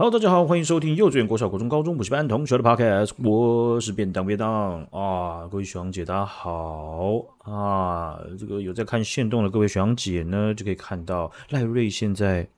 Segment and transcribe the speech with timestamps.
[0.00, 12.48] Hello，大家好，欢迎收听幼稚园、国小、国中、高中补习班同学的 Podcast，我是便当便当啊，各位学长姐大家好啊，这个有在看线动的各位学长姐呢，就可以看到赖瑞现在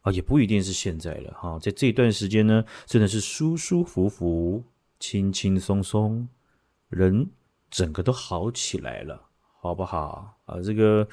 [0.00, 4.64] 啊，也不一定是现在了哈、在这段时间呢，真的是舒舒服服、
[4.98, 6.26] 轻轻松松，
[6.88, 7.30] 人
[7.70, 9.28] 整个都好起来了，
[9.60, 10.60] 好不好啊？
[10.60, 11.06] 这个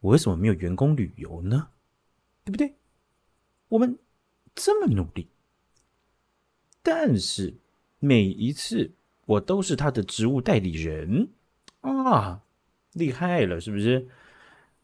[0.00, 1.68] 我为什么没有员工旅游呢？
[2.42, 2.74] 对不对？
[3.72, 3.98] 我们
[4.54, 5.28] 这么努力，
[6.82, 7.54] 但是
[8.00, 8.92] 每一次
[9.24, 11.30] 我都是他的职务代理人
[11.80, 12.42] 啊，
[12.92, 14.06] 厉害了是不是？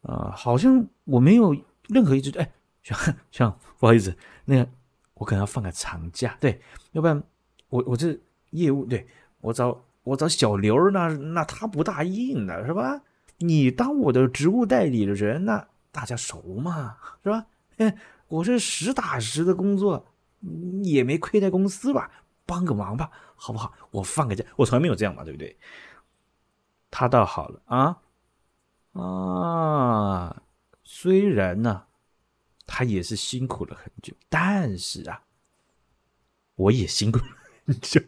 [0.00, 1.54] 啊，好像我没有
[1.88, 2.50] 任何一只哎，
[2.82, 2.98] 像
[3.30, 4.16] 像不好意思，
[4.46, 4.66] 那个
[5.12, 6.58] 我可能要放个长假，对，
[6.92, 7.22] 要不然
[7.68, 8.18] 我我这
[8.52, 9.06] 业务对
[9.42, 13.02] 我找我找小刘，那那他不答应的是吧？
[13.36, 17.44] 你当我的职务代理的人，那大家熟嘛，是吧？
[17.76, 17.94] 哎。
[18.28, 20.06] 我这实打实的工作，
[20.82, 22.10] 也没亏待公司吧？
[22.46, 23.74] 帮个忙吧，好不好？
[23.90, 25.58] 我放个假，我从来没有这样嘛，对不对？
[26.90, 28.00] 他倒好了啊
[28.92, 30.42] 啊！
[30.82, 31.84] 虽然呢，
[32.66, 35.22] 他也是辛苦了很久，但是啊，
[36.54, 37.26] 我也辛苦了
[37.66, 38.00] 很久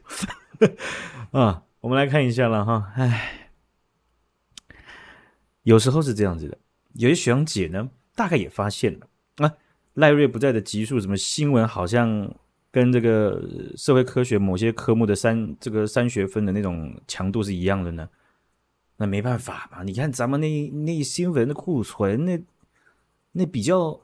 [1.38, 1.64] 啊。
[1.80, 3.50] 我们来看一下了哈，哎，
[5.62, 6.56] 有时候是这样子的，
[6.94, 9.06] 有些学长姐呢，大概也发现了
[9.36, 9.54] 啊。
[9.94, 12.32] 赖瑞不在的集数，什么新闻好像
[12.70, 13.42] 跟这个
[13.76, 18.08] 社会科学某些科目的三这个三学分的那种强度是一样的呢？
[18.96, 22.38] 那没办法嘛，你看咱们那那新闻的库存，那
[23.32, 23.98] 那比较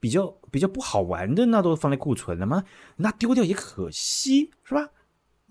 [0.00, 2.64] 比较比较不好玩的，那都放在库存了吗？
[2.96, 4.88] 那丢掉也可惜，是吧？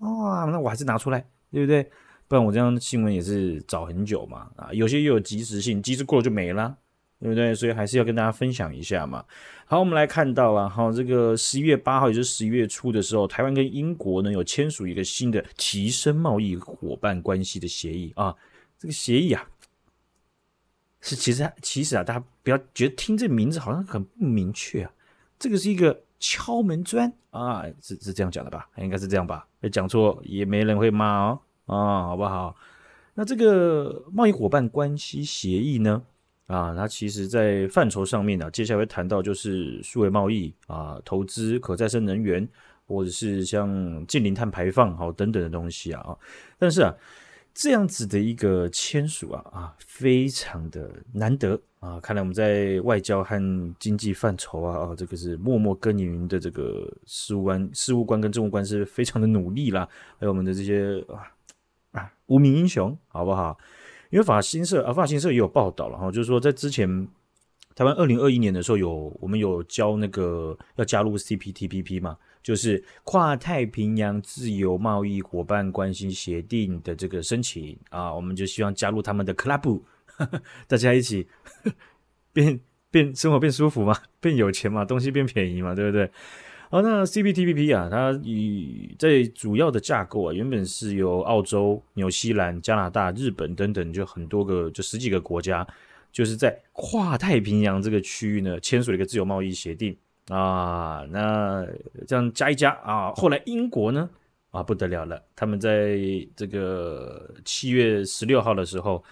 [0.00, 1.88] 啊，那我还是拿出来，对不对？
[2.26, 4.50] 不然我这样新闻也是找很久嘛。
[4.56, 6.76] 啊，有些又有及时性，及时过了就没了。
[7.20, 7.54] 对不对？
[7.54, 9.24] 所以还是要跟大家分享一下嘛。
[9.66, 18.34] 好，我们来看到了哈，这个十一月八号，也就是十一月初的时候，台湾跟英国呢有签署一个新的提升贸易伙伴关系的协议啊。
[18.78, 19.46] 这个协议啊，
[21.02, 24.90] 是其实其实啊，大家不要觉得听这名字好像很不明确啊。
[25.38, 28.68] 这个是一个敲门砖啊，是是这样讲的吧？
[28.78, 29.46] 应该是这样吧？
[29.70, 31.76] 讲错也没人会骂哦啊，
[32.06, 32.56] 好不好？
[33.14, 36.02] 那这个贸易伙伴关系协议呢？
[36.50, 42.46] 啊，它其实，在范畴上面呢、啊，接下来会谈到就是数位贸易啊、投资、可再生能源，
[42.88, 46.18] 或者是像近零碳排放好等等的东西啊。
[46.58, 46.92] 但是啊，
[47.54, 52.00] 这样子的一个签署啊啊，非常的难得啊。
[52.00, 59.88] 看来我们在外交和经济范畴啊啊，这个是默默耕耘的这个事务官、事务官跟政务官是非常的努力啦。
[60.18, 61.30] 还有我们的这些啊
[61.92, 63.56] 啊无名英雄，好不好？
[64.10, 67.08] 因为法新社啊，法新社也有报道了哈，就是说在之前
[67.74, 79.80] 台湾二零二一年的时候有我们有交那个要加入 CPTPP 嘛，就是跨太平洋自由贸易伙伴关系协定的这个申请啊，我们就希望加入他们的 club，
[80.66, 81.26] 大家一起
[82.32, 82.60] 变
[82.90, 86.10] 变生活变舒服嘛，变有钱嘛，东西变便宜嘛，对不对？
[86.72, 95.66] 好，那 CPTPP 啊，它以在主要的架构啊，原本是由澳洲、纽西兰、加拿大、日本等等，就很多个，就十几个国家，
[96.12, 99.96] 就是在跨太平洋这个区域呢，签署了一个自由贸易协定
[100.28, 101.04] 啊。
[101.10, 101.66] 那
[102.06, 104.08] 这样加一加啊，后来英国呢
[104.52, 105.98] 啊不得了了，他们在
[106.36, 109.02] 这个七月十六号的时候，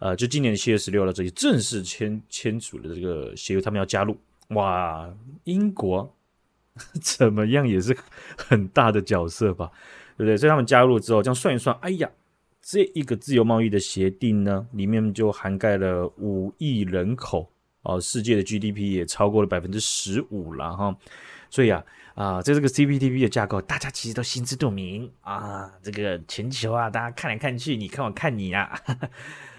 [0.00, 4.16] 呃，就今年七月十六号这里正式签签署了这个协议，他们要加入
[4.48, 5.08] 哇，
[5.44, 6.12] 英国。
[7.00, 7.96] 怎么样也是
[8.36, 9.70] 很大的角色吧，
[10.16, 10.36] 对不对？
[10.36, 12.10] 所以他们加入之后，这样算一算，哎呀，
[12.62, 17.50] 这一个自由贸易的协定呢，里面就涵盖了五亿人口
[17.82, 20.96] 哦，世界的 GDP 也超过了百分之十五了哈。
[21.48, 25.70] 所以啊啊，在这个 CPTP 的架构，大家其实都心知肚明啊。
[25.82, 28.78] 这个全球啊，大家看来看去，你看我看你啊。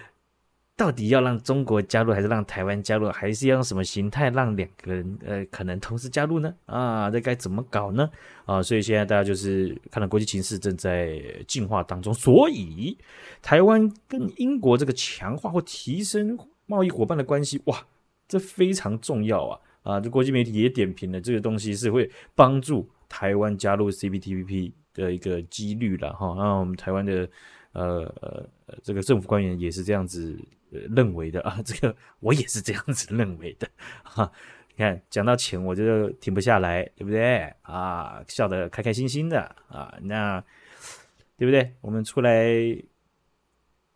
[0.78, 6.54] 到底要让中国加入，还是让台湾加入，还是要用什么形态让两个人呃可能同时加入呢？
[6.66, 8.08] 啊，这该怎么搞呢？
[8.44, 12.96] 啊，所以现在大家就是看到国际情势正在进化当中，所以
[13.42, 17.84] 台湾跟英国这个强化或提升贸易伙伴的关系，哇，
[18.28, 19.60] 这非常重要啊！
[19.82, 26.36] 啊，这国际媒体也点评了这个东西是会帮助台湾加入 CPTPP 的一个几率了哈。
[26.38, 27.28] 那我们台湾的
[27.72, 28.46] 呃呃
[28.80, 30.38] 这个政府官员也是这样子。
[30.70, 33.68] 认为的 啊，这个我也是这样子认为的
[34.02, 34.30] 哈。
[34.70, 38.22] 你看，讲到钱，我就停不下来，对不对啊？
[38.28, 40.40] 笑得开开心心的啊，那
[41.36, 41.74] 对不对？
[41.80, 42.46] 我们出来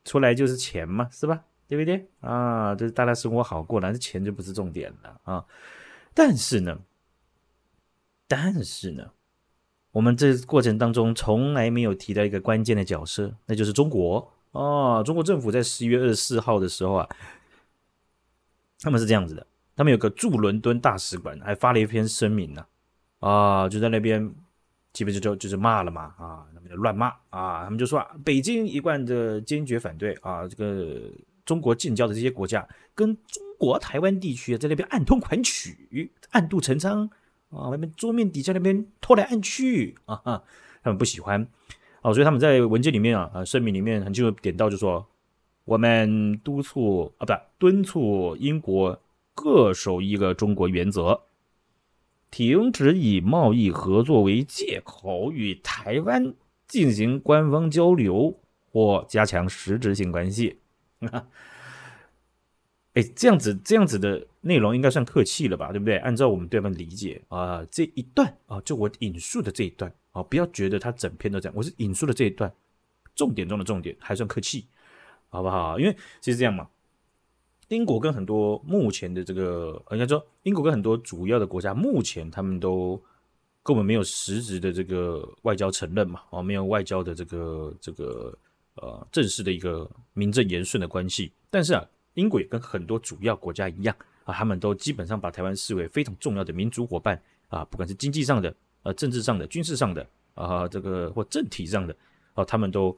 [0.05, 1.45] 出来就是钱嘛，是吧？
[1.69, 2.75] 对不对啊？
[2.75, 5.47] 就是大家生活好过，了，这钱就不是重点了啊。
[6.13, 6.81] 但是呢，
[8.27, 9.13] 但是呢，
[9.93, 15.03] 我们这过程当中从来没有提到一个关键的角色，那就是中国哦。
[15.05, 17.09] 中国政府在十一月二十四号的时候啊，
[18.81, 22.65] 他们是这样子的，他们有个驻伦敦大使馆还发了一篇声明呢，
[23.19, 24.33] 啊，就在那边
[24.93, 31.11] 基本就就就是骂了嘛，啊，那边就乱骂啊，他们就说啊，北京一贯的坚决反对啊，这个
[31.45, 37.11] 中国近郊的这些国家跟中国台湾地区在那边暗通款曲，暗度陈仓。
[37.55, 40.43] 啊，外面桌面底下那边偷来暗去啊，
[40.83, 41.47] 他们不喜欢
[42.03, 45.07] 哦，所以他们在文件里面啊，啊声明里面很清楚点到，就说
[45.65, 49.01] 我们督促啊，不敦促英国
[49.35, 51.21] 恪守一个中国原则，
[52.31, 56.35] 停止以贸易合作为借口与台湾
[56.67, 58.37] 进行官方交流
[58.73, 60.59] 或加强实质性关系。
[62.95, 65.97] 哎，这样子这样子的内容应该算客气了吧，对不对？
[65.99, 72.53] 按照我们对方理解啊、这一段啊，就我引述的这一段啊，不要觉得他整篇都这样，我是引述的这一段，
[73.14, 74.67] 重点中的重点，还算客气，
[75.29, 75.79] 好不好？
[75.79, 76.69] 因为其实这样嘛，
[77.69, 83.03] 英国跟很多目前的这个，应该说英国跟很多主要的国家，目前他们都
[83.62, 88.38] 根本没有实质的这个外交承认嘛，啊，没有外交的这个这个
[88.76, 91.85] 呃正式的一个名正言顺的关系，但是啊。
[92.15, 97.19] 英国也跟很多主要国家一样啊，他们都基本上把台湾视为非常重要的民主伙伴
[97.49, 101.96] 啊，不管是经济上的、呃政治上的、军事上的啊，这个或政体上的
[102.34, 102.96] 啊，他们都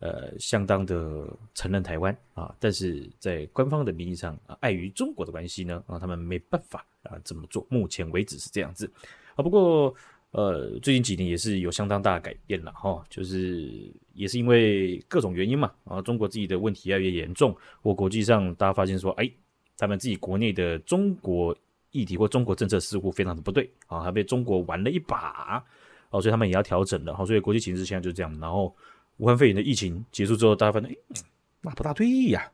[0.00, 7.66] 呃相当的承认台湾啊，但是在官方的名义上啊，碍于中国的关系呢啊，他们没办法啊这么做。
[7.68, 8.90] 目前为止是这样子
[9.34, 9.94] 啊，不过。
[10.32, 19.28] 呃，最近几年也是有相当大的改变了哈，就是也是因为各种原因嘛，啊，中国自己的问题越来越严重，或国际上大家发现说，哎，
[19.78, 21.56] 他们自己国内的中国
[21.98, 25.62] 议题或中国政策似乎非常的不对啊，还被中国玩了一把，
[26.10, 28.38] 哦，所以他们也要调整了，好，所以国际形势现在就这样。
[28.40, 28.74] 然后
[29.16, 30.96] 武汉肺炎的疫情结束之后，大家发现，哎，
[31.62, 32.50] 那不大对呀，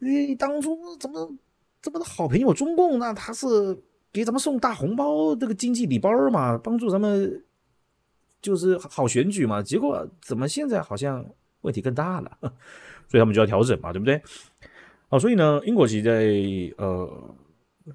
[0.00, 1.32] 哎，当初怎么
[1.80, 3.48] 这么的好朋友中共，那他是。
[4.14, 7.44] 给咱们送大红包，这个经济礼包嘛，帮助咱们
[8.40, 9.60] 就是好选举嘛。
[9.60, 11.26] 结果怎么现在好像
[11.62, 12.38] 问题更大了？
[13.10, 14.22] 所以他们就要调整嘛，对不对？
[15.08, 17.34] 好，所以呢，英国其实在呃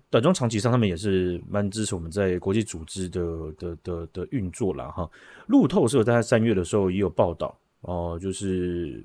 [0.10, 5.10] 短中长期上，他们也是蛮支持我们在国际组织的的的的运作了哈。
[5.48, 9.04] 路透社在三月的时候也有报道哦，就是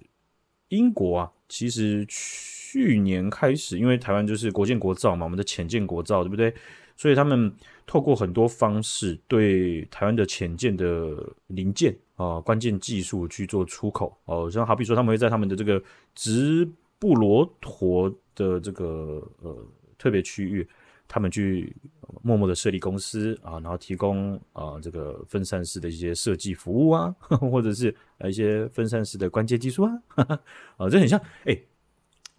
[0.69, 6.55] 英国啊，其实去年开始，因为台湾就是国建国造嘛，我们的潜建国造，对不对？
[6.97, 7.53] 所以他们
[7.87, 11.17] 透过很多方式对台湾的潜舰的
[11.49, 15.83] 零件啊、关键技术去做出口哦，像好比说他们会在他们的这个
[16.15, 19.57] 直布罗陀的这个呃
[19.99, 20.69] 特别区域，
[21.09, 21.75] 他们去
[22.23, 27.95] 默默的设立公司啊，然后提供啊这个分散式的一些设计服务啊， 或者是
[28.25, 29.93] 一些分散式的关键技术啊，
[30.77, 31.59] 啊，这很像哎，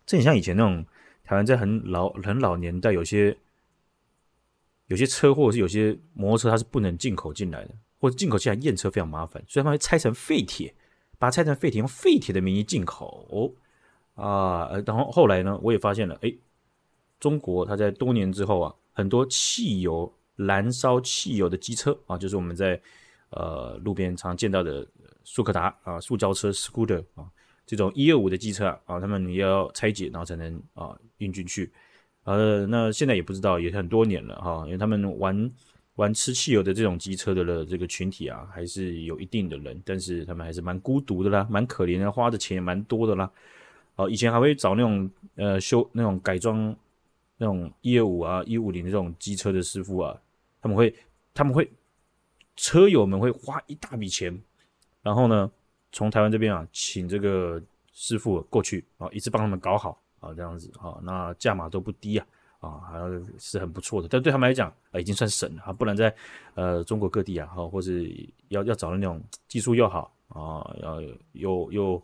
[0.05, 0.85] 这很像以前那种
[1.23, 3.37] 台湾在很老很老年代有些。
[4.87, 10.71] 有些车或者是有些摩托车，它是不能进口进来的，或者进口进来验车非常麻烦，所以他们会拆成废铁，
[11.17, 13.51] 把它拆成废铁，用废铁的名义进口
[14.13, 14.69] 啊。
[14.85, 16.31] 然后后来呢，我也发现了，哎，
[17.19, 22.79] 中国它在多年之后啊，很多汽油燃烧汽油的机车啊，就是我们在
[23.29, 24.85] 呃路边常见到的
[25.23, 27.25] 速可达啊、塑胶车 scooter 啊
[27.65, 31.71] 这种一二五的机车啊，他们也要拆解，然后才能啊运进去。
[32.25, 35.51] 呃，那现在也不知道，也很多年了哈，因为他们玩
[35.95, 43.31] 玩吃汽油的这种机车的了这个群体啊，还是有一定的人，但是他们还是蛮孤独的啦，蛮可怜的，花的钱也蛮多的啦。
[43.95, 46.75] 哦，以前还会找那种呃修那种改装
[47.37, 50.19] 那种一二五啊一五零这种机车的师傅啊，
[50.61, 50.95] 他们会
[51.33, 51.71] 他们会
[52.55, 54.41] 车友们会花一大笔钱，
[55.01, 55.51] 然后呢
[55.91, 57.61] 从台湾这边啊请这个
[57.91, 60.01] 师傅过去啊，一次帮他们搞好。
[60.21, 62.25] 啊，这样子啊，那价码都不低啊，
[62.59, 62.97] 啊，还
[63.37, 64.07] 是很不错的。
[64.07, 66.11] 但对他们来讲，啊，已经算省了啊，不然在
[66.55, 68.11] 呃中国各地啊，哈，或是
[68.47, 70.99] 要要找那种技术又好啊，要
[71.33, 72.03] 又又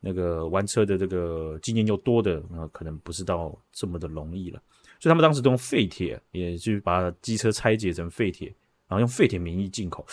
[0.00, 4.60] 那个玩车的这个经验又多的，那可能不是到这么的容易了。
[4.98, 8.48] 所以他们当时都用废铁，也去把机车拆解成废铁，
[8.88, 10.06] 然后用废铁名义进口，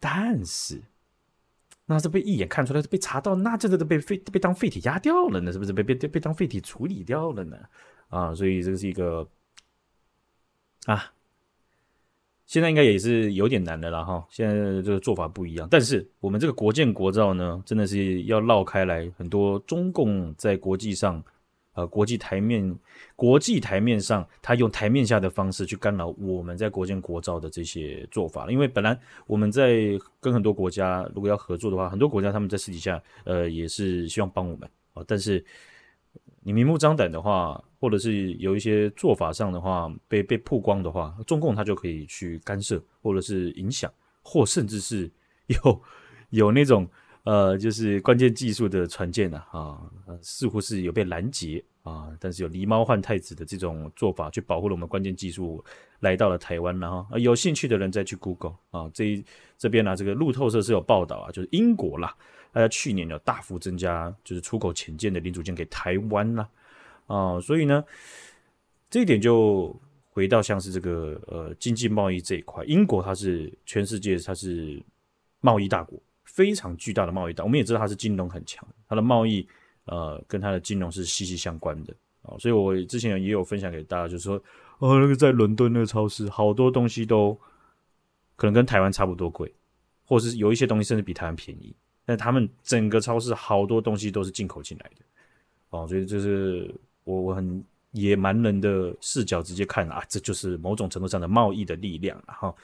[0.00, 0.80] 但是。
[1.84, 7.58] 那是被一眼看出来，被查到，那这个都被废被当废铁压掉了呢，是不是被被被当废铁处理掉了呢？
[8.08, 9.28] 啊，所以这个是一个
[10.86, 11.12] 啊，
[12.52, 14.22] 现在应该也是有点难的了哈。
[14.28, 21.24] 现在这个做法不一样，但是我们这个国建国造呢，真的是要绕开来很多中共在国际上
[21.72, 22.78] 呃国际台面
[23.16, 28.50] 国际台面上，他用台面下的方式去干扰我们在国建国造的这些做法。
[28.50, 35.42] 因为本来我们在跟很多国家如果要合作的话，很多国家他们在私底下呃也是希望帮我们啊，但是
[36.42, 45.10] 你明目张胆的话，或者是有一些做法上的话被被曝光的话，中共他就可以去干涉，或者是影响，或甚至是
[45.50, 45.82] 有
[46.30, 46.88] 有那种。
[47.24, 49.78] 呃，就是关键技术的船舰呐，啊，
[50.20, 55.64] 似乎是有被拦截啊，但是有狸猫换太子的这种做法，去保护了我们关键技术
[56.00, 57.18] 来到了台湾了哈。
[57.20, 59.24] 有兴趣的人再去 Google 啊，这
[59.56, 62.12] 这边呢、这个路透社是有报道啊，就是英国啦，
[62.50, 66.48] 大家去年有大幅增加，就是出口潜舰的零组件给台湾啦，
[67.14, 67.84] 啊所以呢，
[68.88, 69.74] 这一点就
[70.10, 74.82] 回到像是这个呃经济贸易这一块，英国它是全世界它是
[75.40, 76.00] 贸易大国。
[76.24, 79.46] 非常巨大的贸易大，我们也知道它是金融很强，它的贸易
[79.84, 81.92] 呃跟它的金融是息息相关的。
[82.22, 84.42] 啊、哦，所以我之前也有分享给大家，就是说
[84.78, 87.38] 哦，那个在伦敦那个超市，好多东西都
[88.34, 89.52] 可能跟台湾差不多贵，
[90.06, 91.74] 或是有一些东西甚至比台湾便宜，
[92.06, 95.04] 但他们整个超市好多东西都是进口进来的。
[95.68, 102.48] 哦，所以就是我我很野蛮人的视角直接看啊，这就是某种程度上的贸易的力量哈。
[102.48, 102.54] 哦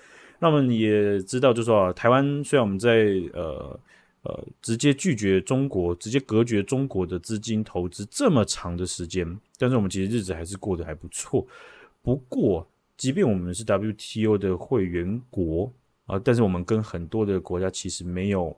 [0.41, 3.81] 那么也知道，就是说啊，台湾虽然我们在呃
[4.23, 9.27] 呃直接拒绝中国、直接隔绝中国的资金投资这么长的时间，
[9.59, 11.45] 但是我们其实日子还是过得还不错。
[12.03, 12.65] 不过，
[12.97, 15.73] 即便我们是 WTO 的会员国
[16.07, 18.57] 啊，但是我们跟很多的国家其实没有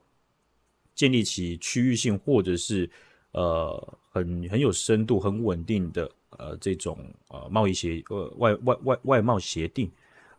[0.94, 2.90] 建立起区域性或者是
[3.32, 9.90] 呃很很有深度、很稳定的呃这种呃贸易协呃外外外外贸协定。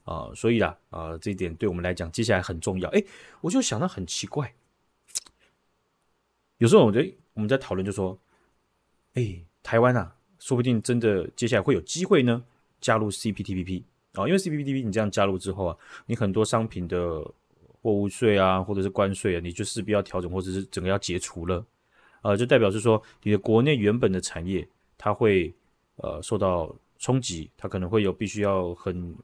[0.04, 2.90] 啊、所以啊，啊、这一点对我们来讲，接下来很重要。
[2.90, 3.02] 哎，
[3.40, 4.52] 我就想到很奇怪，
[6.58, 8.18] 有时候我觉得我们在讨论，就说，
[9.14, 12.44] 哎，台湾啊，说不定真的接下来会有机会呢，
[12.82, 13.84] 加入 CPTPP
[14.14, 17.24] 啊、因为 CPTPP 你这样加入之后啊，你很多商品的
[17.82, 21.64] 货物税啊，或者是关税啊，你就势必要调整，或者是整个要解除了，
[22.22, 25.54] 呃，就代表是说，你的国内原本的产业，它会
[25.98, 29.16] 呃受到冲击，它可能会有必须要很。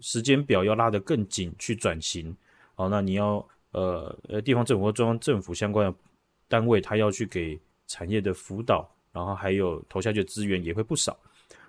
[0.00, 2.32] 时间表要拉得更紧去转型，
[2.76, 5.98] 好，那你要呃呃地方政府或中央政府相关的
[6.46, 11.18] 单位，他要去给产业的辅导，然后还有投下去的资源也会不少，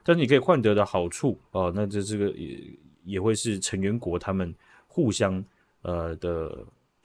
[0.03, 2.59] 但是你可以换得的好处哦，那这这个也
[3.03, 4.53] 也会是成员国他们
[4.85, 5.43] 互相
[5.81, 6.55] 呃的，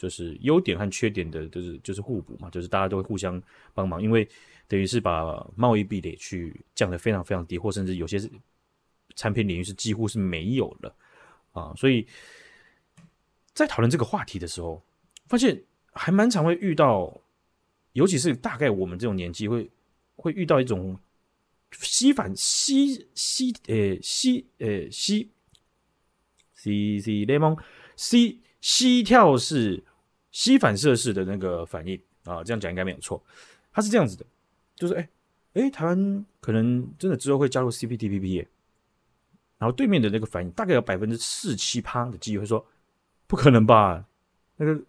[0.03, 3.41] 就是优点和缺点的，就是就是互补嘛，就是大家都会互相
[3.73, 4.29] 帮忙，因为
[4.67, 8.29] 等于是把贸易壁垒去降得非常非常低，或甚至有些是。
[9.15, 10.97] 产品领域是几乎是没有了
[11.53, 12.07] 啊，所以
[13.53, 14.83] 在讨论这个话题的时候，
[15.27, 17.21] 发现还蛮常会遇到，
[17.93, 19.71] 尤其是大概我们这种年纪会
[20.17, 20.99] 会遇到一种
[21.73, 25.31] 西反西西呃西呃西
[26.55, 27.55] 西西雷蒙
[27.95, 29.85] 西西跳式
[30.33, 33.23] 吸反射式的那个反应啊，这样讲应该没有错。
[33.73, 34.27] 它是这样子的，
[34.75, 35.09] 就是哎
[35.53, 38.47] 哎，台湾可能真的之后会加入 CPTPP。
[39.59, 42.67] 然后对面的那个反应大概有百分之四七趴的机会说，
[43.29, 44.05] 不可能吧？
[44.57, 44.83] 那个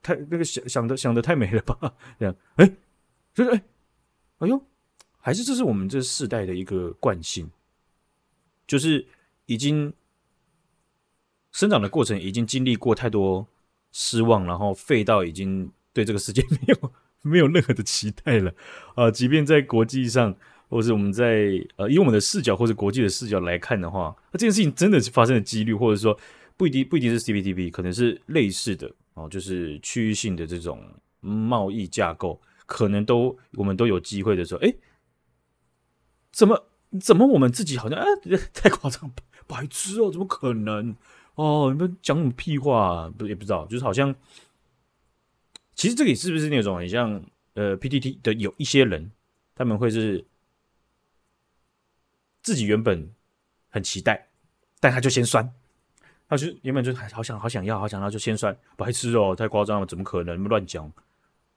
[0.00, 1.96] 太那个想想的想的太美了吧？
[2.16, 2.72] 这样，哎，
[3.34, 3.64] 就是哎，
[4.38, 4.64] 哎呦，
[5.18, 7.50] 还是这是我们这世代的一个惯性，
[8.68, 9.04] 就是
[9.46, 9.92] 已经
[11.50, 13.48] 生长的过程已经经历过太多
[13.94, 18.52] 失望，然后废到已经对这个世界没有 没有任何的期待了
[18.94, 19.10] 啊！
[19.10, 20.36] 即便在国际上。
[20.66, 26.18] 或者是我们在呃，以我们的视角或者国际的视角来看的话，那这件事情真的是发生的几率，或者说
[26.56, 30.82] 不一定不一定是 CPTP，可能是类似的哦，就是区域性的这种
[31.20, 34.74] 贸易架构，可能都我们都有机会的时候，哎，
[36.32, 36.66] 怎么
[37.00, 38.04] 怎么我们自己好像啊
[38.52, 39.12] 太夸张，
[39.46, 40.96] 白痴哦，怎么可能
[41.34, 41.70] 哦？
[41.72, 43.08] 你们讲什么屁话？
[43.16, 44.14] 不也不知道，就是好像，
[45.74, 47.22] 其实这里是不是那种很像
[47.54, 49.10] 呃 PTT 的有一些人，
[49.54, 50.24] 他们会是。
[52.42, 53.10] 自己原本
[53.70, 54.28] 很期待，
[54.78, 55.50] 但他就先酸，
[56.28, 60.92] 他就原本就好想好想要好想要就先酸，白痴哦，太夸张了，怎么可能乱讲？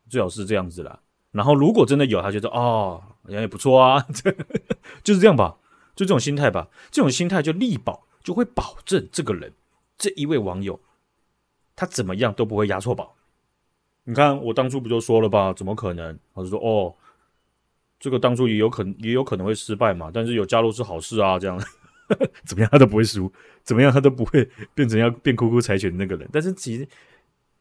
[0.09, 0.97] 最好是这样子啦。
[1.31, 4.07] 然后如果真的有，他觉得哦，人也不错啊，
[5.03, 5.57] 就是这样吧，
[5.93, 6.69] 就这种心态吧。
[6.89, 9.51] 这种心态就力保就会保证这个人
[9.97, 10.79] 这一位网友
[11.75, 13.15] 他怎么样都不会押错宝。
[14.03, 15.51] 你看我当初不就说了吧？
[15.53, 16.17] 怎么可能？
[16.33, 16.95] 我就说哦。
[17.99, 21.59] 这个当初也有可能也有可能会失败嘛，但是有加入是好事啊，这样
[22.45, 26.29] 怎么样他都不会输，怎么样他都不会变成要变哭哭柴犬那个人。
[26.31, 26.87] 但是其实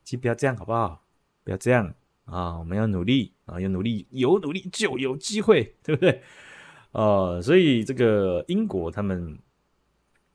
[0.04, 1.02] 其实不要这样好不好？
[1.42, 1.94] 不要这样
[2.26, 6.20] 啊，我们要努力啊，要努力，有努力就有机会， 对不对？
[6.92, 9.38] 啊，所以这个英国他们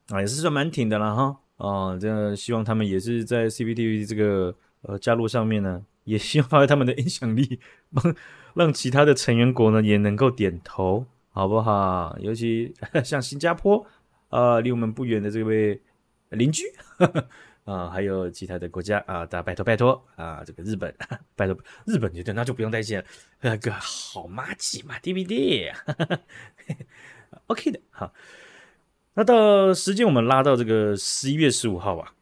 [0.08, 1.41] 啊也是算蛮挺的了哈。
[1.62, 7.60] 啊，这样希望他们也是在 CPTPP 这个呃加入上面呢， 也希望他们的影响力，
[7.94, 8.16] 帮
[8.56, 12.18] 让其他的成员国呢也能够点头，好不好？
[12.20, 12.74] 尤其
[13.06, 13.86] 像新加坡，
[14.30, 15.80] 啊，离我们不远的这位
[16.30, 16.64] 邻居。
[16.98, 17.28] 呵呵
[17.64, 20.92] 啊，还有其他的国家啊，大家拜托拜托啊，这个日本
[21.36, 23.06] 拜托日本，觉得那就不用担心了，
[23.40, 25.72] 那个好麻吉嘛，DVD，OK
[27.72, 28.12] 的，好。
[29.14, 32.14] 那到时间我们拉到这个十一月十五号啊，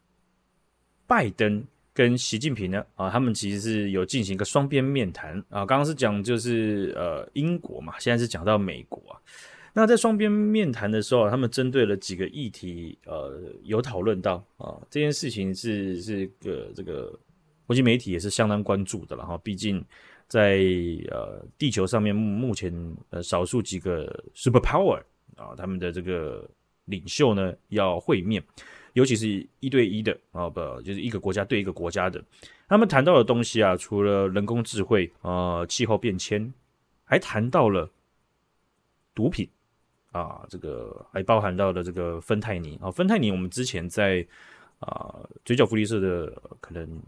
[1.05, 9.21] 拜登跟习近平呢啊，他们其实是有进行一个双边面谈啊，刚刚是讲就是呃英国嘛，现在是讲到美国啊。
[9.71, 17.13] 那在双边面谈的时候，他们针对了几个议题，呃，有讨论到啊，这件事情是是个这个
[17.67, 19.37] 国际媒体也是相当关注的了哈。
[19.43, 19.83] 毕竟
[20.27, 20.57] 在
[21.11, 22.73] 呃地球上面目前
[23.11, 24.99] 呃少数几个 super power
[25.35, 26.49] 啊，他们的这个
[26.89, 28.43] 领袖呢要会面，
[28.93, 32.21] 尤其是一对一的啊，不就是一个国家对一个国家的。
[32.67, 36.53] 他们谈到的东西啊，除了人工智慧啊、呃、气候变迁，
[37.05, 37.89] 还谈到了
[39.15, 39.49] 毒品。
[40.11, 44.25] 啊，这个还包含到了这个芬太尼啊，芬太尼我们之前在
[44.79, 46.25] 啊嘴角福利社的
[46.59, 46.99] 可能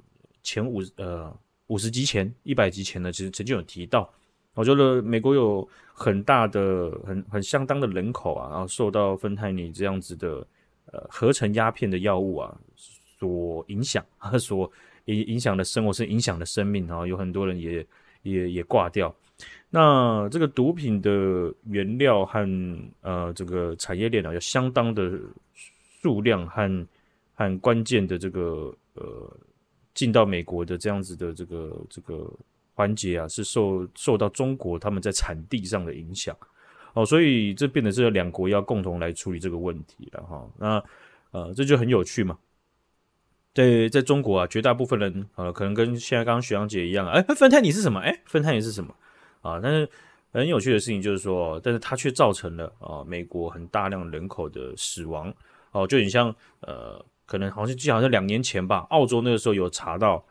[0.44, 1.36] 前五呃
[1.66, 4.08] 五十集前一百集前呢，其实曾经有提到，
[4.54, 10.46] 我觉得美国有很大的很很相当的人口啊，然后受到芬太尼这样子的
[10.92, 14.70] 呃合成鸦片的药物啊所影响啊， 所
[15.06, 17.86] 影影响的生活是影响的生命啊，有很多人也
[18.24, 19.14] 也也挂掉。
[19.70, 22.48] 那这个毒品的原料和
[23.02, 25.18] 呃这个产业链啊，有相当的
[26.02, 26.88] 数量和
[27.34, 29.38] 和关键的这个呃
[29.94, 32.32] 进到美国的这样子的这个这个
[32.74, 36.36] 环节啊，是受受到中国他们在产地上的影响
[36.94, 40.50] 哦，所以这变得是两国要共同来处理这个问题了哈。
[40.58, 40.84] 那
[41.32, 42.38] 呃这就很有趣嘛，
[43.54, 48.00] 对在中国啊，绝大部分人呃可能跟现在刚刚学长姐一样，哎，芬太尼是什么？
[48.00, 48.94] 哎，芬太尼是什么？
[49.42, 49.90] 啊，但是
[50.32, 55.34] 很有趣的事情就是说，但是它却造成了啊美国很大量人口的死亡。
[55.74, 60.22] 哦，就很像呃，可能好像记好像两年前吧，澳洲那个时候有查到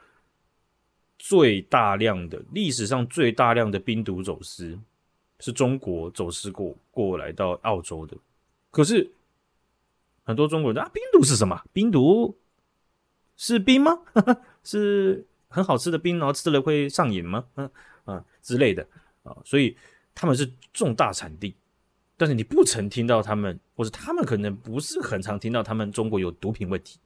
[1.22, 4.78] 最大量的历史上最大量的冰毒走私
[5.38, 8.16] 是中国走私过过来到澳洲的。
[8.70, 9.12] 可是
[10.22, 11.62] 很多中国人啊，冰毒是什么？
[11.74, 12.38] 冰毒
[13.36, 14.00] 是冰吗？
[14.64, 17.44] 是很好吃的冰，然后吃了会上瘾吗？
[17.56, 17.70] 嗯
[18.06, 18.86] 啊之类的。
[19.22, 19.76] 啊，所以
[20.14, 21.54] 他们是重大产地，
[22.16, 26.98] 但是你不曾听到他们，或者他们可能不是很常听到他们中国有毒品问题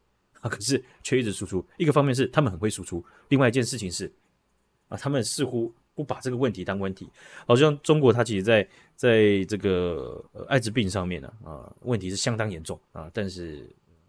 [0.44, 1.64] 啊，可是却一直输出。
[1.78, 4.12] 一个方面是他们很会输出，另外一件事情是
[4.88, 7.08] 啊，他们似乎不把这个问题当问题。
[7.46, 13.68] 好像中国它其实在在这个艾滋病上面呢啊，问题是相当严重啊，但是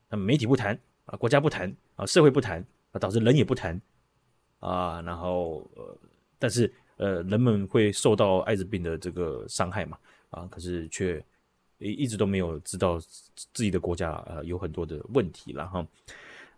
[0.09, 2.59] 他们媒体不谈啊，国家不谈啊，社会不谈
[2.91, 3.81] 啊，导致人也不谈
[4.59, 5.97] 啊，然后呃，
[6.37, 6.71] 但是。
[6.97, 9.97] 呃，人们会受到艾滋病的这个伤害嘛？
[10.29, 11.21] 啊，可是却
[11.77, 12.97] 一一直都没有知道
[13.51, 15.85] 自己的国家呃有很多的问题了哈。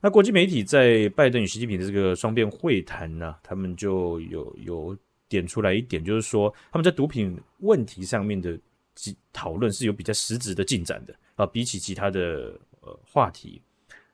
[0.08, 8.58] 那国际媒体在拜登与习近平的这个双边会谈呢，他们就有有点出来一点，就是说他们在毒品问题上面的
[9.34, 13.62] 讨论是有比较实质的进展的啊，比起其他的呃话题。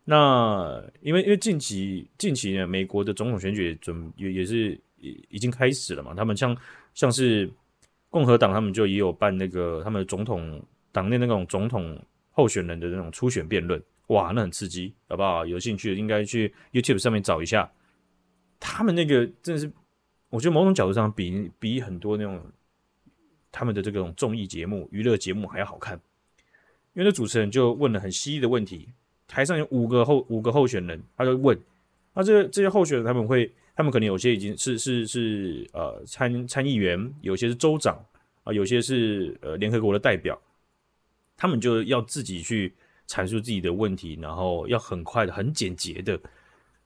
[0.03, 4.75] 那因为因为近期近期呢，美国的总统选举准也也是。
[5.29, 6.13] 已经开始了嘛？
[6.15, 6.58] 他们像
[6.93, 7.51] 像是
[8.10, 10.60] 共和党，他们就也有办那个他们总统
[10.93, 12.01] 党内那种总统
[12.32, 15.45] 候选人的那种初选辩论，哇，那很刺激，好不好？
[15.45, 17.71] 有兴趣的应该去 YouTube 上面找一下。
[18.59, 19.71] 他们那个真的是，
[20.29, 22.41] 我觉得某种角度上比比很多那种
[23.51, 25.95] 他们的这种综艺节目、娱乐节目还要好看，
[26.93, 28.89] 因为那主持人就问了很犀利的问题，
[29.27, 31.59] 台上有五个候五个候选人，他就问，
[32.13, 33.51] 那这这些候选人他们会。
[33.75, 37.99] 他们可能有些已经是是是呃参参议员，有些是州长
[38.43, 40.39] 啊、有些是呃联合国的代表，
[41.35, 42.71] 他们就要自己去
[43.07, 46.19] 阐述自己的问题，然后要很快的、很简洁的，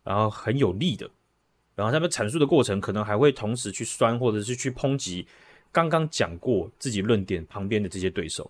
[0.03, 1.09] 然后很有力的，
[1.75, 5.27] 然后他们阐述的过程可能还会同时去酸或者是去抨击
[5.71, 8.49] 刚刚讲过自己论点旁边的这些对手，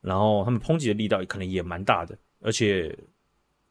[0.00, 2.96] 然后他们抨击的力道可能也蛮大的，而且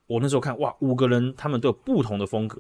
[0.08, 2.60] 我那时候看哇，五个人他们都有不同的风格。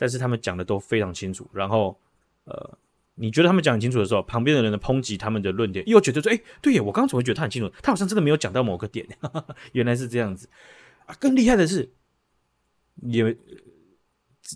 [0.00, 1.98] 但是他们讲的都非常清楚，然后，
[2.44, 2.78] 呃，
[3.18, 10.48] 你觉得他们讲很清楚的时候，旁边的人的抨击他们的论点，又觉得说，哎，对呀，我刚刚总会觉得他很清楚，他好像真的没有讲到某个点，哈哈，原来是这样子
[11.06, 11.14] 啊！
[11.18, 11.90] 更厉害的是，
[13.02, 13.36] 因为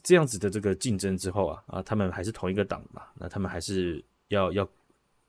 [0.03, 4.69] 这样子的这个竞争之后啊，啊，他们还是同一个党嘛，那他们还是要要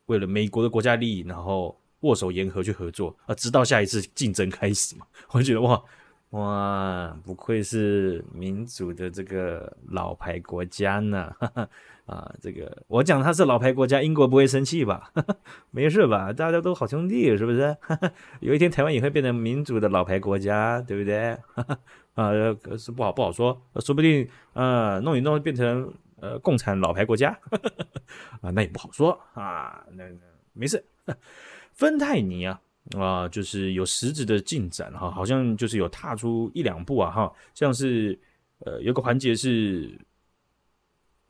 [0.06, 5.06] 为了美国的国家利益，然后握手言和去合作啊，直到下一次竞争开始嘛。
[5.32, 5.84] 我就觉得哇
[6.30, 11.34] 哇，不愧是民主的这个老牌国家呢。
[11.40, 11.70] 哈哈
[12.06, 15.12] 啊，这个我讲他是老牌国家，英国不会生气吧？
[15.72, 16.34] 没事吧？
[16.34, 17.76] 大家都好兄弟，是不是？
[18.42, 21.38] 有一天台湾也会变成民主的老牌国家，对不对？
[22.16, 27.40] 啊，可是不好不好说，说不定呃弄一弄变成呃共产老牌国家
[28.42, 29.86] 啊，那也不好说啊。
[29.94, 30.20] 那那
[30.52, 30.84] 没事，
[31.72, 32.60] 芬太尼啊
[33.00, 38.20] 啊，就是有实质的进展哈，好像就是有踏出一两步啊哈，像是
[38.60, 39.98] 呃有个环节是。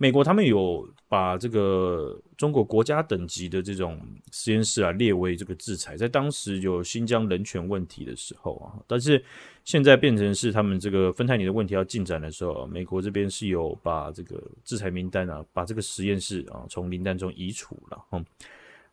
[0.03, 3.97] 美国他们有把这个中国国家等级的这种
[4.33, 9.23] 实验室啊列为这个制裁，在当时有新疆人权问题的时候啊，但是
[9.63, 18.25] 现在变成是他们这个芬太尼的问题要进展的时候，美国这边是有把这个制裁名单啊，把这个实验室啊从名单中移除了，嗯。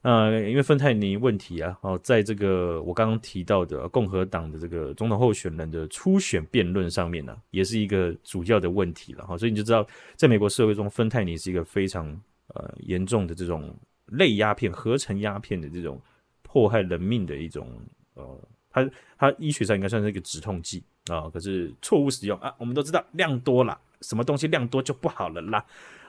[0.03, 9.87] 呃，因为芬太尼问题啊，哦，在这个我刚刚提到的共和党的这个总统候选人的初选辩论上面呢，也是一个主要的问题了哈，所以你就知道，
[10.17, 12.09] 在美国社会中，芬太尼是一个非常
[12.55, 16.01] 呃严重的这种类鸦片、合成鸦片的这种
[16.43, 17.69] 迫害人命的一种
[18.15, 25.63] 呃，它它医学上应该算是一个止痛剂啊，可是错误使用啊，我们都知道量多了，什么东西量多就不好了啦。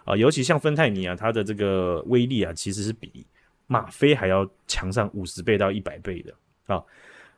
[0.06, 3.26] 啊，尤其像芬太尼啊，它的这个威力啊，其实是比
[3.72, 6.84] 吗啡还要强上五十倍到一百倍的啊！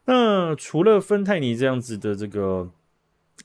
[0.06, 2.68] 那除了芬太尼这样子的这个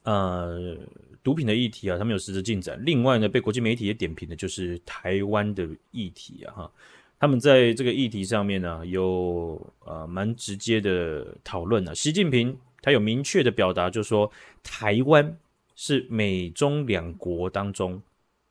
[0.05, 0.74] 呃
[1.22, 2.83] 毒品的议题啊，他们有实质进展。
[2.83, 6.72] 另外呢，被国际媒体也点评的就是台湾的议题啊哈。
[7.20, 11.92] 他们在这个议题上面呢，有呃蛮直接的讨论啊。
[11.92, 15.38] 习近平他有明确的表达，就是说台湾
[15.74, 18.01] 是美中两国当中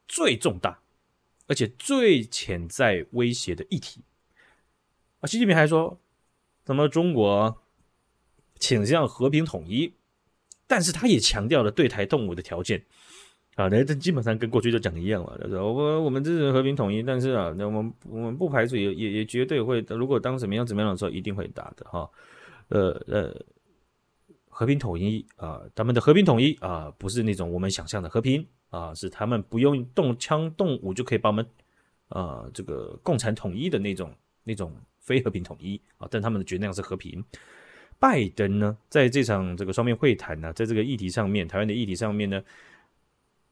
[0.07, 0.79] 最重大
[1.47, 4.01] 而且最潜在威胁的议题。
[5.19, 5.99] 啊，习近平还说，
[6.63, 7.57] 咱们中国
[8.59, 9.91] 倾向和平统一，
[10.67, 12.83] 但是他也强调了对台动武的条件
[13.55, 15.35] 啊，那这基本上跟过去就讲一样了。
[15.41, 22.07] 他说，我我们支持和平统一，但是啊，那我们我们不排除也也也绝对会，如果当怎么样怎么样的时候，一定会打的哈。
[22.67, 23.35] 呃呃，
[24.49, 31.43] 和平统一啊，他们的和平统一啊，不是那种我们想象的和平啊，是他们不用动枪动武就可以把我们
[32.09, 34.71] 啊这个共产统一的那种那种。
[35.07, 37.23] 非和平统一啊，但他们觉得那样是和平。
[37.97, 42.43] 拜登呢，在这场这个双面会谈呢，在这个议题上面，台湾的议题上面呢，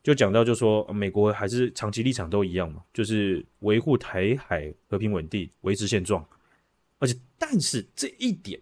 [0.04, 6.24] 就讲到，就说美国还是长期立场都一样嘛，就是维护台海和平稳定，维持现状。
[7.00, 8.60] 而且，但是这一点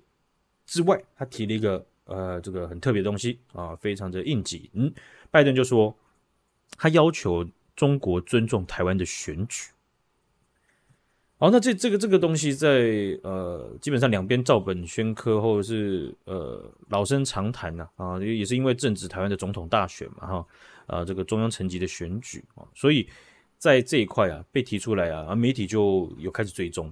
[0.67, 4.69] 之外，他提了一个呃，这个很特别的东西啊，非常的应景。
[4.73, 4.93] 嗯，
[5.31, 5.93] 拜登就说，
[6.77, 9.72] 他要求中国尊重台湾的选举。
[11.43, 20.47] 好，那这这个这个东西在呃，基本上两边照本宣科，或者是呃老生常谈呐啊，也是因为正值台湾的总统大选嘛哈
[20.87, 23.05] 啊，这个中央层级的选举啊，所以
[23.57, 26.89] 在这一块啊被提出来啊，啊媒体就有开始追踪。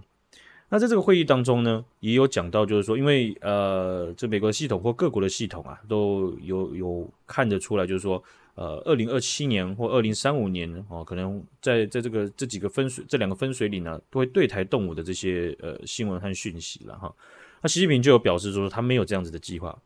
[0.68, 8.22] 那在这个会议当中呢，也有讲到，就是说，因为呃，这美国的系统或各国的系统啊，都有有看得出来，就是说。
[8.56, 17.14] 呃，二零二七年或二零三五年哦，可能在在这个这几个分水这两个分水岭呢，都会对台动武的这些呃新闻和讯息了哈。
[17.62, 19.82] 那习近平就有表示说，他没有这样子的计划，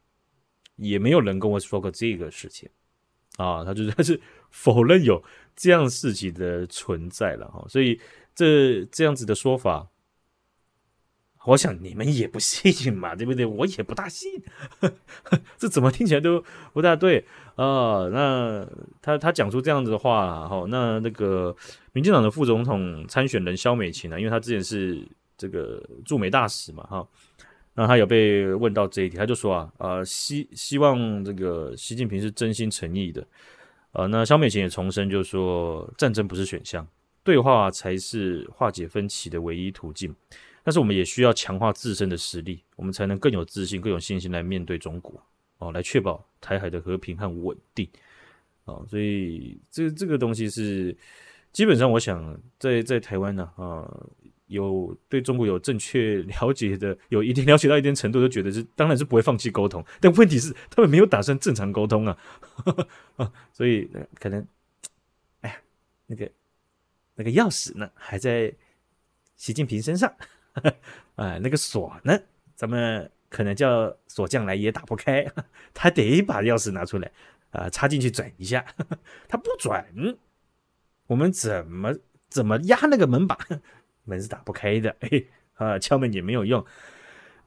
[0.76, 2.70] 也没有人跟我说过这个事情
[3.38, 5.24] 啊，他就是他是否认有
[5.56, 7.66] 这样事情的存在了哈。
[7.70, 8.00] 所以
[8.34, 9.88] 这这样子的说法。
[11.46, 13.46] 我想你们也不信嘛，对不对？
[13.46, 14.42] 我也不大信，
[14.80, 14.92] 呵
[15.24, 18.68] 呵，这怎么听起来都不大对啊、那
[19.02, 21.56] 他他讲出这样子的话，哈，那那个
[21.94, 24.20] 民进党的副总统参选人萧美琴呢？
[24.20, 27.08] 因为他之前是这个驻美大使嘛，哈，
[27.74, 33.26] 那他有被问到这一题，他就说啊，呃，希希望这个习近平是真心诚意的，
[33.94, 36.86] 呃，那萧美琴也重申，就是说战争不是选项，
[37.24, 40.14] 对话才是化解分歧的唯一途径。
[40.66, 45.24] 但是我们也需要强化自身的实力，我们才能更有自信、更有信心来面对中国
[45.60, 47.88] 哦，来确保台海的和平和稳定
[48.64, 48.84] 哦。
[48.90, 50.98] 所以这这个东西是
[51.52, 53.86] 基本上，我想在在台湾呢啊，
[54.48, 59.86] 有对中国有正确 了解的，有一定了解到一定程度，都觉得是当然是不会放弃沟通。
[60.02, 62.18] 但问题是他们没有打算正常沟通啊，
[63.18, 63.88] 啊， 所以
[64.20, 64.44] 可能
[65.42, 65.58] 哎呀，
[66.08, 66.32] 那个
[67.14, 68.52] 那个钥匙呢还在
[69.36, 70.12] 习近平身上。
[71.16, 72.18] 啊， 那个锁呢？
[72.56, 75.30] 咱们可能叫锁匠来也打不开，
[75.74, 77.12] 他得把钥匙拿出来
[77.52, 78.66] 啊，插进去转一下。
[79.28, 79.86] 他不转，
[81.08, 81.94] 我们怎么
[82.30, 83.38] 怎么压那个门把
[84.06, 86.66] 门是打不开的，嘿，啊，敲门也没有用。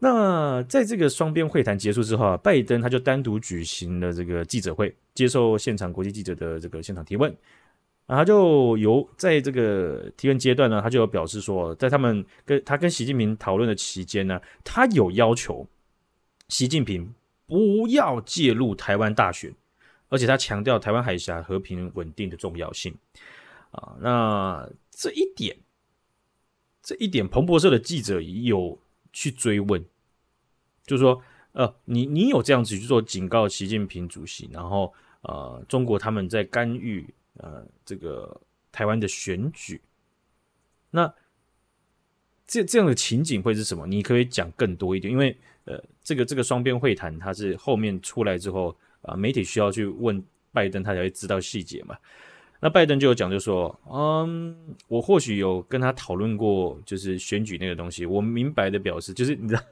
[0.00, 7.34] 那在这个双边会谈结束之后啊，拜登他就单独举行了这个记者会，接受现场国际记者的这个现场提问。
[8.08, 15.66] 啊，他就有在这个提问阶段呢，他就有表示说，在他们跟他跟习近平讨论的期间呢，他有要求
[16.48, 17.12] 习近平
[17.46, 19.54] 不要介入台湾大选，
[20.08, 22.94] 而且他强调台湾海峡和平稳定的重要性。
[23.72, 25.58] 啊，那这一点，
[26.82, 28.78] 这一点，彭博社的记者也有
[29.12, 29.84] 去追问，
[30.86, 37.06] 就是说，呃，你你有这样子去做警告习近平主席，然后呃，中国他们在干预。
[37.38, 38.40] 呃，这个
[38.72, 39.80] 台湾的选举，
[40.90, 41.12] 那
[42.46, 43.86] 这这样的情景会是什么？
[43.86, 48.70] 你可以讲更多一点，因为呃，这个这个双边会谈，它是后面出来之后
[49.02, 50.20] 啊、呃，媒体需要去问
[50.52, 51.96] 拜登，他才会知道细节嘛。
[52.60, 59.62] 那拜登就有讲，就说，嗯，我或许有跟他讨论过，就是选举那个东西，我明白的表示，就是你知道，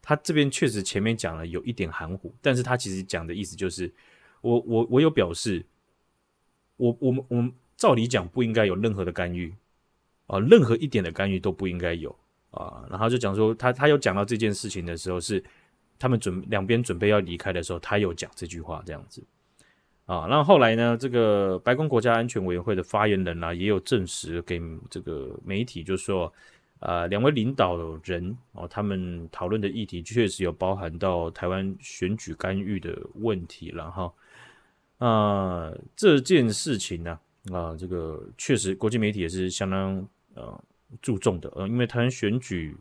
[0.00, 3.92] 他这边确实前面讲了有一点含糊，但是他其实讲的意思就是，
[4.40, 5.62] 我我我有表示。
[6.76, 9.54] 我我们我们照理讲不应该有任何的干预
[10.26, 12.14] 啊，任何一点的干预都不应该有
[12.50, 12.84] 啊。
[12.90, 15.42] 然后就讲说他他有讲到这件事情的时候，是
[15.98, 19.22] 他们准两边准备要离开的时候，他有讲这句话这样子
[20.06, 20.26] 啊。
[20.28, 24.60] 那后来呢，这个白宫国家安全委员会的发言人啊，也有证实给
[24.90, 26.32] 这个媒体，就说
[26.80, 34.12] 啊，两位领导人哦，他们讨论的议题确实有包含到台湾选举干预的问题了哈。
[34.98, 37.10] 啊、呃，这件事情呢，
[37.52, 40.64] 啊、呃，这个确实国际媒体也是相当呃
[41.02, 42.74] 注重的，呃，因为台湾选举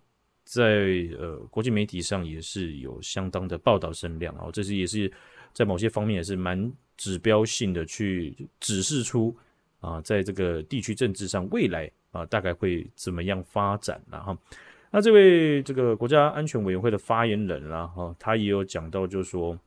[0.46, 5.12] 在呃国际媒体上也是有相当的报道声量啊、哦，这是也是
[5.52, 9.36] 在某些方面也是蛮指标性的，去指示出
[9.82, 14.38] 啊、在这个地区政治上未来啊、大概会怎么样发展，然后，
[14.90, 19.60] 那这位这个国家安全委员会的发言人啦，哈、哦，他也有讲到，就是说。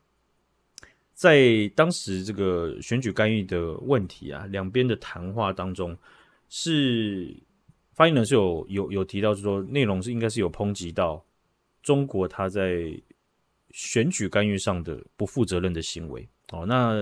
[1.19, 5.99] 在当时这个选举干预的问题啊，两边的谈话当中，
[6.49, 7.37] 是
[7.93, 11.25] 发言人是有有有提到，就说内容是应该是有抨击到
[11.83, 12.97] 中国他在
[13.73, 16.29] 选举干预上的不负责任的行为。
[16.53, 16.95] 哦，那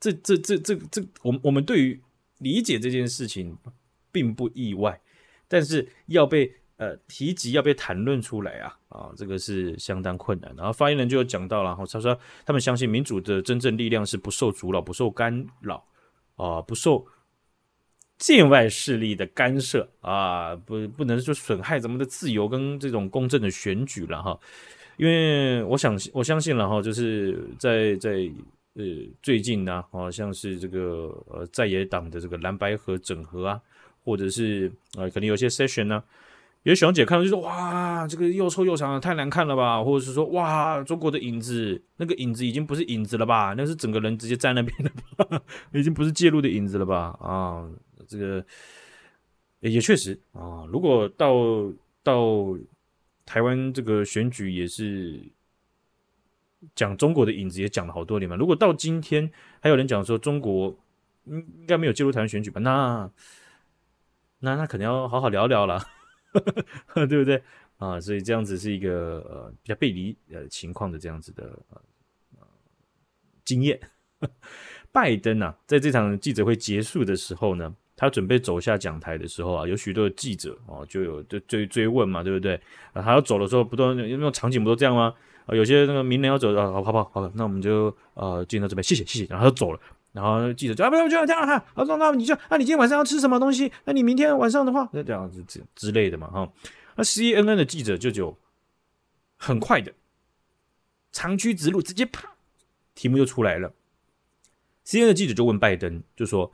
[0.00, 2.00] 这这这这这，我我们对于
[2.38, 3.56] 理解这件事情
[4.10, 5.00] 并不意外，
[5.46, 6.52] 但是要被。
[6.82, 10.52] 呃，提及要被谈论出来啊，啊，这个是相当困难。
[10.56, 15.84] 然后发言人就有讲到了，然后他说他们相信民主的真正力量是不受阻扰、不受干扰
[16.34, 17.06] 啊，不受
[18.18, 24.36] 境外势力的干涉啊，不不能说损害咱们的自由跟这种公正的选举了哈。
[24.96, 28.28] 因为我想我相信了哈，就是在在
[28.74, 28.84] 呃
[29.22, 33.60] 最近呢，好像是这个呃在野党的这个蓝白河整合啊，
[34.04, 36.02] 或者是呃可能有些 session 呢。
[36.64, 43.52] 有小姐看到就说：“哇，这个又臭又长，太难看了吧？”或者是说：“哇，中国的影子，那个影子已经不是影子了吧？
[43.56, 44.90] 那是整个人直接在那边了
[45.24, 45.42] 吧？
[45.74, 47.68] 已经不是介入的影子了吧？”啊，
[48.06, 48.44] 这个
[49.58, 50.64] 也确实啊。
[50.70, 51.34] 如果到
[52.04, 52.56] 到
[53.26, 55.20] 台湾这个选举也是
[56.76, 58.36] 讲中国的影子，也讲了好多年嘛。
[58.36, 59.28] 如果到今天
[59.60, 60.76] 还有人讲说中国
[61.24, 62.60] 应该没有介入台湾选举吧？
[62.60, 63.10] 那
[64.38, 65.84] 那那可能要好好聊聊了。
[67.08, 67.42] 对不对
[67.78, 68.00] 啊？
[68.00, 71.80] 所以这样子是一个呃比较背离呃情况的这样子的呃
[73.44, 73.78] 经验。
[74.92, 82.54] 拜登啊，在这场记者会结束的时候呢，他准备走下讲台的时候啊，有许多的记者哦就有就追追问嘛，对不对？
[82.92, 85.14] 啊，他要走的时候，不都那种场景不都这样吗？
[85.46, 89.80] 啊，有些那个名人要走啊，好，好，好，好，那我们就呃进到这边，谢谢，谢谢，然后他就走了。
[90.12, 93.72] 然后记者就啊，不要这样这样哈，好，那那你就那你今天晚上要吃什么东西？
[93.84, 96.52] 那你明天晚上的话，那这样子之之类的嘛哈。
[96.96, 98.36] 那 CNN 的记者就就
[99.38, 99.94] 很快的
[101.10, 102.28] 长驱直入，直接啪，
[102.94, 103.72] 题目就出来了。
[104.84, 106.52] CNN 的记者就问拜登，就说，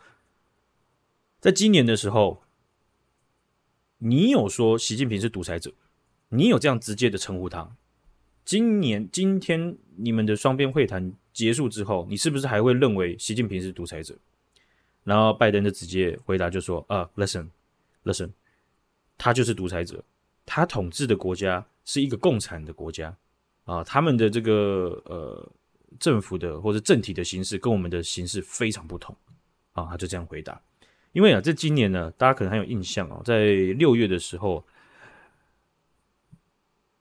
[1.41, 2.43] 在今年的时候，
[3.99, 5.73] 你有说习近平是独裁者，
[6.29, 7.75] 你有这样直接的称呼他。
[8.45, 14.13] 今年今天你们的双边会谈结束之后，你是不是还会认为习近平是独裁者？
[15.05, 18.31] 然后拜登就直接回答就说：“啊，listen，listen，
[19.17, 20.03] 他就是独裁者，
[20.45, 23.17] 他统治的国家是一个共产的国家
[23.67, 25.49] 啊，他们的这个呃
[26.01, 29.17] 政府的或者政体的形式跟我们的形式非常不同
[29.75, 30.61] 啊。”他就这样回答。
[31.13, 33.45] 因为啊，在今年呢，大家可能还有印象哦，在
[33.79, 34.65] 六月的时候。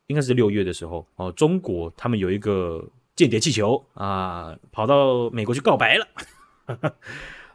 [0.10, 2.82] 应该是六月的时候哦，中国他们有一个
[3.18, 6.08] 间谍气球啊，跑到美国去告白了。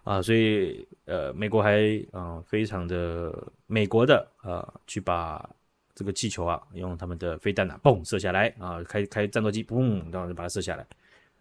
[0.03, 1.79] 啊，所以呃，美国还
[2.11, 3.33] 啊、呃、非常的
[3.69, 5.49] 美国的啊、呃，去把
[5.95, 10.85] 这个气球啊用他们的飞弹啊，嘣射下来啊，开开战斗机，嘣，然后就把它射下来。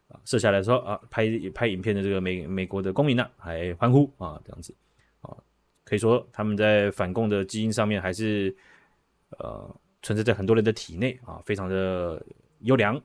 [0.10, 4.72] 啊，射下来的时候啊，拍拍影片的这个美美国的公民呢、啊，还欢呼啊，这样子。
[5.22, 5.36] 啊，
[5.84, 8.56] 可以说他们在反共的基因上面还是
[9.40, 12.24] 呃存在在很多人的体内啊，非常的
[12.60, 13.02] 优良。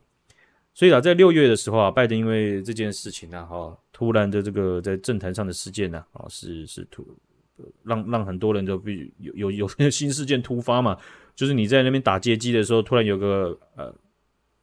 [0.77, 7.03] 所以啊，在六月的时候啊，拜登因为这件事情呢，哈，突然的这个在政坛上的事件呢，啊，是是突
[7.83, 10.99] 让让很多人都必有有有 新事件突发嘛，
[11.35, 13.91] 就是你在那边打街机的时候，突然有个呃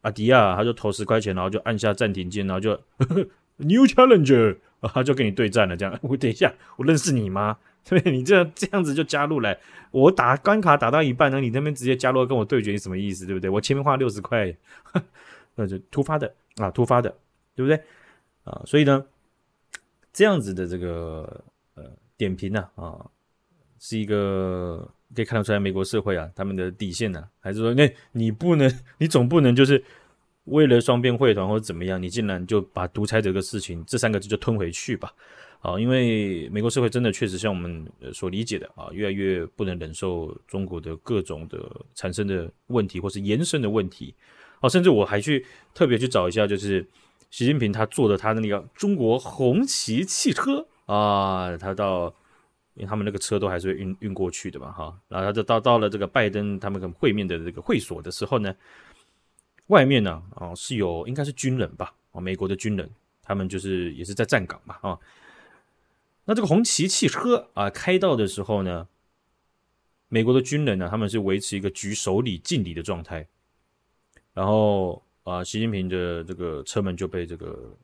[0.01, 3.15] 阿迪亚，他就投十块钱，然后就按下暂停键，然后就呵呵
[3.57, 7.57] New Challenger，他就跟你对战了，这样，我 等一下，我认识你吗？
[7.89, 9.57] 对，你这样这样子就加入来，
[9.89, 13.25] 我打关卡打到一半呢，你那边直接加入跟我对决，你什么意思？
[13.25, 13.49] 对不对？
[13.49, 14.55] 我前面花六十块。
[15.55, 17.09] 那就突发的啊，突发的，
[17.55, 17.81] 对不对
[18.43, 18.61] 啊？
[18.65, 19.05] 所以呢，
[20.11, 21.43] 这样子的这个
[21.75, 21.83] 呃
[22.17, 23.05] 点评呢啊，
[23.79, 29.83] 是一个可以看得出来美国社会啊他们的底线呢、还是说那你不能， 你总不能就是
[30.45, 35.13] 为了双边会谈或者怎么样，你竟然就把独裁这个事情这三个字就吞回去吧？
[35.61, 41.57] 啊，因为美国社会真的确实像我们所理解的啊，越来越不能忍受中国的各种的
[41.95, 44.13] 产生的问题或是延伸的问题。
[44.63, 46.87] 哦，甚至我还去特别去找一下，就是
[47.29, 52.05] 习近平他坐的他的那个中国红旗汽车啊，他到，
[52.75, 58.55] 因为他们那个车都还是会运运过去的嘛，哈，然后他就到到了这个拜登他们跟会面的这个会所的时候呢，
[59.67, 62.89] 外面呢啊是有应该是军人吧，啊，美国的军人，
[63.21, 64.97] 他们就是也是在站岗嘛，啊，
[66.23, 68.87] 那这个红旗汽车啊开到的时候呢，
[70.07, 73.27] 美国的军人呢，他们是维持一个举手礼敬礼的状态。
[74.33, 77.77] 然后啊，习近平的这个车门就被这个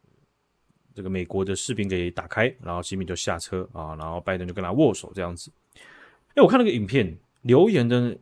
[0.93, 5.51] 这个美国的士兵给打开，然后习近平就下车啊，然后拜登就跟他握手这样子。
[6.35, 8.17] 哎，我看那个影片留言的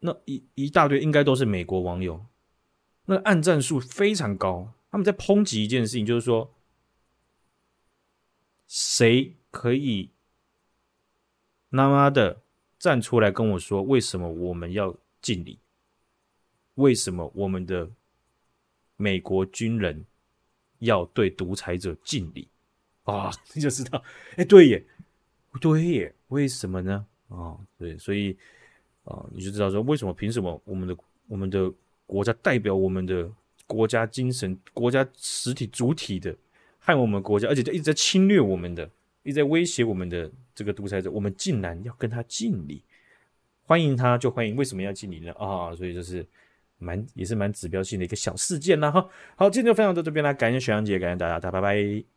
[0.00, 2.24] 那一一大堆，应该都是美国网友，
[3.04, 6.52] 那按赞数非常高，他们在抨击一件事情，就是说
[8.66, 10.10] 谁可以
[11.70, 12.40] 他妈的
[12.78, 15.58] 站出来跟我说，为什么我们要敬礼？
[16.76, 17.90] 为什么我们的
[18.96, 20.04] 美国军人
[20.78, 22.48] 要对独裁者敬礼
[23.04, 23.30] 啊？
[23.54, 24.02] 你就知道，
[24.36, 24.84] 哎，对耶，
[25.60, 27.06] 对耶，为什么呢？
[27.28, 28.36] 啊，对，所以
[29.04, 30.12] 啊，你就知道说，为什么？
[30.12, 30.96] 凭什么我们的
[31.28, 31.72] 我们的
[32.06, 33.30] 国家代表我们的
[33.66, 36.36] 国家精神、国家实体主体的
[36.78, 38.88] 害我们国家，而且就一直在侵略我们的，
[39.22, 42.82] 一直在威胁我们的这个独裁者，我们竟然要跟他敬礼，
[43.64, 45.32] 欢迎他就欢迎，为什么要敬礼呢？
[45.32, 46.26] 啊，所以就是。
[46.78, 52.15] 蛮也是蛮指标性的一个小事件啦哈，好，今天就分享到这边啦，感谢雪阳姐，感谢大家，大家拜拜。